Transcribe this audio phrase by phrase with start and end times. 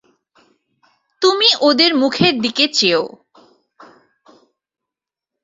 [1.21, 3.03] তুমি ওদের মুখের দিকে চেয়ো।